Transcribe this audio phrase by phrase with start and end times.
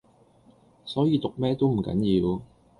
[0.83, 1.89] 所以讀咩都唔緊
[2.19, 2.41] 要⠀